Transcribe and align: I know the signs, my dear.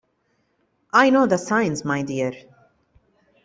I 0.91 1.11
know 1.11 1.27
the 1.27 1.37
signs, 1.37 1.85
my 1.85 2.01
dear. 2.01 2.31